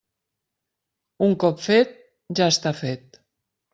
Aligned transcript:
Un 1.27 1.35
cop 1.43 1.61
fet, 1.67 1.93
ja 2.41 2.49
està 2.55 2.77
fet. 2.83 3.21